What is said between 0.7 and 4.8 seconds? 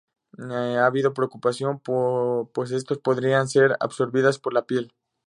habido preocupación pues estos podrían ser absorbidas por la